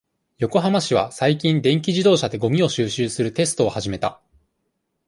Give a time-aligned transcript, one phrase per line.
[0.39, 4.19] 横浜市は、最近、電気自動車で、ごみを収集するテストを始めた。